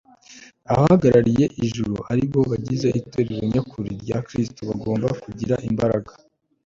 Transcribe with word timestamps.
abahagarariye 0.71 1.45
ijuru 1.65 1.95
ari 2.11 2.25
bo 2.31 2.39
bagize 2.51 2.87
itorero 2.99 3.43
nyakuri 3.53 3.89
rya 4.03 4.17
kristo, 4.27 4.59
bagomba 4.69 5.07
kugira 5.23 5.55
imbaraga 5.69 6.11